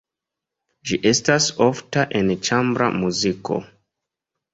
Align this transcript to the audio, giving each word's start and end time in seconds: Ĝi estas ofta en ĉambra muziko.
Ĝi 0.91 0.97
estas 1.09 1.49
ofta 1.65 2.05
en 2.21 2.31
ĉambra 2.47 2.87
muziko. 3.03 3.59